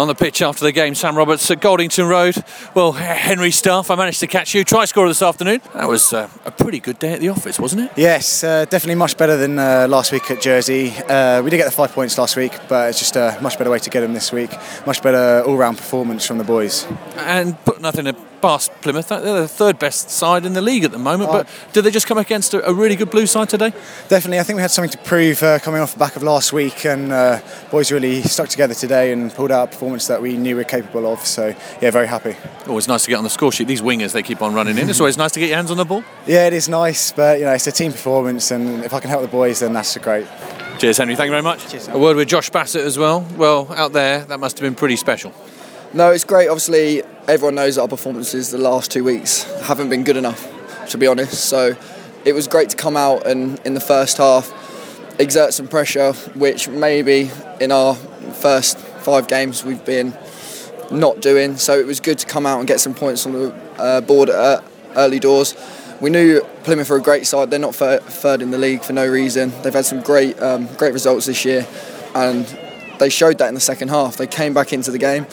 [0.00, 2.42] On the pitch after the game, Sam Roberts at Goldington Road.
[2.74, 4.64] Well, Henry Staff, I managed to catch you.
[4.64, 5.60] Try scorer this afternoon.
[5.74, 7.92] That was uh, a pretty good day at the office, wasn't it?
[7.98, 10.94] Yes, uh, definitely much better than uh, last week at Jersey.
[11.06, 13.68] Uh, we did get the five points last week, but it's just a much better
[13.68, 14.50] way to get them this week.
[14.86, 16.86] Much better all round performance from the boys.
[17.16, 19.08] And put nothing past Plymouth.
[19.08, 21.30] They're the third best side in the league at the moment.
[21.30, 23.70] But did they just come against a, a, really good blue side today?
[24.08, 24.38] Definitely.
[24.38, 26.84] I think we had something to prove uh, coming off the back of last week,
[26.86, 27.40] and uh,
[27.70, 30.64] boys really stuck together today and pulled out a performance that we knew we were
[30.64, 31.24] capable of.
[31.26, 32.36] So yeah, very happy.
[32.66, 33.68] Always nice to get on the score sheet.
[33.68, 34.88] These wingers they keep on running in.
[34.88, 36.04] It's always nice to get your hands on the ball.
[36.26, 39.10] Yeah, it is nice, but you know it's a team performance, and if I can
[39.10, 40.26] help the boys, then that's great.
[40.78, 41.14] Cheers, Henry.
[41.14, 41.68] Thank you very much.
[41.70, 43.26] Cheers, a word with Josh Bassett as well.
[43.36, 45.34] Well, out there, that must have been pretty special.
[45.92, 46.48] No, it's great.
[46.48, 50.48] Obviously, everyone knows that our performances the last two weeks haven't been good enough,
[50.88, 51.44] to be honest.
[51.44, 51.76] So
[52.24, 54.52] it was great to come out and in the first half
[55.20, 57.30] exert some pressure, which maybe
[57.60, 60.12] in our first five games we've been
[60.90, 61.56] not doing.
[61.56, 64.28] So it was good to come out and get some points on the uh, board
[64.28, 64.64] at
[64.96, 65.54] early doors.
[66.00, 67.48] We knew Plymouth were a great side.
[67.48, 69.52] They're not third in the league for no reason.
[69.62, 71.64] They've had some great, um, great results this year,
[72.12, 72.44] and
[72.98, 74.16] they showed that in the second half.
[74.16, 75.26] They came back into the game.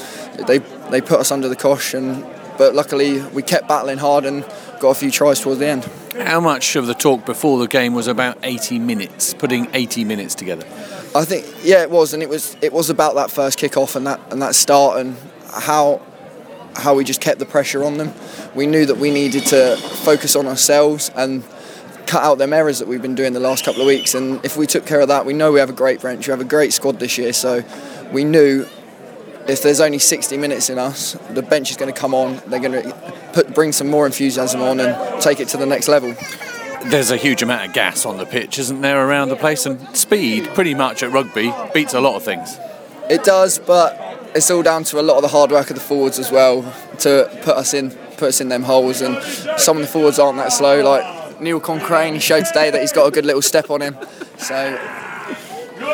[0.46, 2.26] They they put us under the cosh, and
[2.58, 4.46] but luckily we kept battling hard and
[4.80, 5.84] got a few tries towards the end.
[6.16, 10.36] How much of the talk before the game was about 80 minutes, putting 80 minutes
[10.36, 10.66] together?
[11.16, 13.96] I think yeah, it was, and it was it was about that first kick off
[13.96, 15.16] and that and that start and
[15.52, 16.02] how
[16.76, 18.14] how we just kept the pressure on them.
[18.56, 21.44] We knew that we needed to focus on ourselves and
[22.06, 24.16] cut out them errors that we've been doing the last couple of weeks.
[24.16, 26.28] And if we took care of that, we know we have a great bench.
[26.28, 27.34] We have a great squad this year.
[27.34, 27.64] So
[28.12, 28.66] we knew
[29.48, 32.42] if there's only 60 minutes in us, the bench is going to come on.
[32.48, 35.88] They're going to put, bring some more enthusiasm on and take it to the next
[35.88, 36.16] level.
[36.86, 39.66] There's a huge amount of gas on the pitch, isn't there, around the place?
[39.66, 42.58] And speed, pretty much at rugby, beats a lot of things.
[43.10, 45.82] It does, but it's all down to a lot of the hard work of the
[45.82, 46.62] forwards as well
[47.00, 49.02] to put us in, put us in them holes.
[49.02, 49.22] And
[49.60, 50.84] some of the forwards aren't that slow.
[50.84, 53.98] Like Neil Cochrane, he showed today that he's got a good little step on him.
[54.38, 54.78] So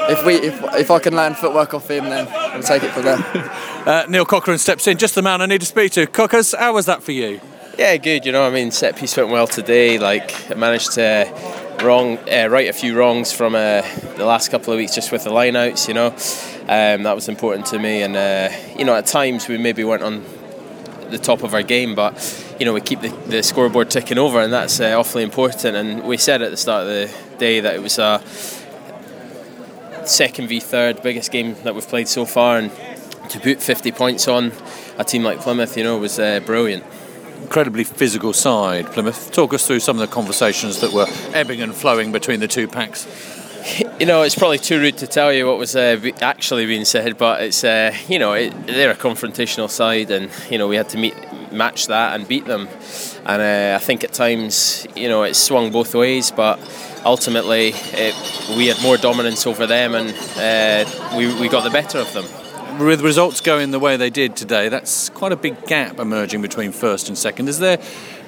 [0.09, 3.03] if we if, if I can learn footwork off him, then we'll take it from
[3.03, 3.59] there.
[3.83, 6.07] Uh, Neil Cochrane steps in, just the man I need to speak to.
[6.07, 7.41] Cockers, how was that for you?
[7.77, 8.25] Yeah, good.
[8.25, 9.99] You know, I mean, set piece went well today.
[9.99, 11.25] Like, I managed to
[11.81, 13.81] wrong uh, right a few wrongs from uh,
[14.15, 15.87] the last couple of weeks just with the lineouts.
[15.87, 18.01] You know, um, that was important to me.
[18.03, 20.23] And uh, you know, at times we maybe weren't on
[21.09, 24.39] the top of our game, but you know we keep the, the scoreboard ticking over,
[24.39, 25.75] and that's uh, awfully important.
[25.75, 28.19] And we said at the start of the day that it was a
[30.09, 32.71] second v third biggest game that we've played so far, and
[33.29, 34.51] to put 50 points on
[34.97, 36.83] a team like Plymouth, you know, was uh, brilliant.
[37.41, 39.31] Incredibly physical side, Plymouth.
[39.31, 42.67] Talk us through some of the conversations that were ebbing and flowing between the two
[42.67, 43.07] packs.
[43.97, 47.17] You know, it's probably too rude to tell you what was uh, actually being said,
[47.17, 50.89] but it's uh, you know it, they're a confrontational side, and you know we had
[50.89, 51.15] to meet
[51.53, 52.67] match that and beat them.
[53.25, 56.59] And uh, I think at times you know it swung both ways, but
[57.05, 58.15] ultimately it,
[58.57, 62.25] we had more dominance over them, and uh, we we got the better of them
[62.79, 66.71] with results going the way they did today, that's quite a big gap emerging between
[66.71, 67.47] first and second.
[67.47, 67.79] Is there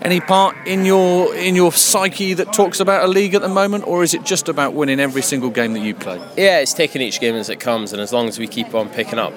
[0.02, 3.88] any part in your in your psyche that talks about a league at the moment,
[3.88, 6.18] or is it just about winning every single game that you play?
[6.38, 8.90] Yeah, it's taking each game as it comes, and as long as we keep on
[8.90, 9.34] picking up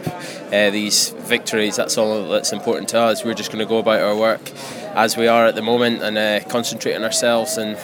[0.52, 3.24] uh, these victories, that's all that's important to us.
[3.24, 4.50] We're just going to go about our work
[4.94, 7.76] as we are at the moment and uh, concentrate on ourselves and.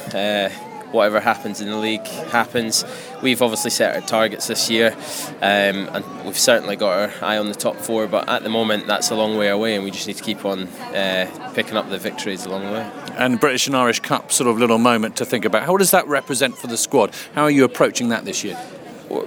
[0.94, 2.84] Whatever happens in the league happens.
[3.20, 4.94] We've obviously set our targets this year,
[5.42, 8.06] um, and we've certainly got our eye on the top four.
[8.06, 10.44] But at the moment, that's a long way away, and we just need to keep
[10.44, 12.90] on uh, picking up the victories along the way.
[13.18, 15.64] And British and Irish Cup, sort of little moment to think about.
[15.64, 17.12] How does that represent for the squad?
[17.34, 18.56] How are you approaching that this year?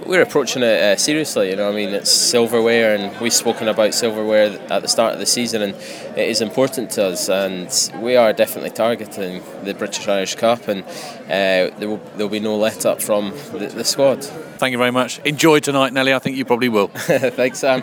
[0.06, 1.50] We're approaching it uh, seriously.
[1.50, 5.20] You know, I mean, it's silverware, and we've spoken about silverware at the start of
[5.20, 5.74] the season, and
[6.16, 7.28] it is important to us.
[7.28, 7.68] And
[8.02, 12.56] we are definitely targeting the British Irish Cup, and uh, there will there'll be no
[12.56, 14.24] let up from the, the squad.
[14.24, 15.20] Thank you very much.
[15.20, 16.12] Enjoy tonight, Nelly.
[16.12, 16.88] I think you probably will.
[16.88, 17.76] Thanks, Sam.